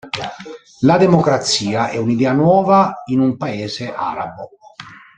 La 0.79 0.97
democrazia 0.97 1.89
è 1.89 1.97
un'idea 1.97 2.31
nuova 2.33 3.03
in 3.09 3.19
un 3.19 3.37
paese 3.37 3.93
arabo. 3.93 4.49